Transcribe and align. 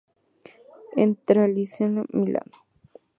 Internazionale 1.07 2.07
Milano. 2.21 2.57